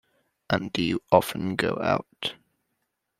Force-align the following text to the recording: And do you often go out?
And 0.49 0.73
do 0.73 0.81
you 0.81 1.03
often 1.11 1.55
go 1.55 1.77
out? 1.79 2.33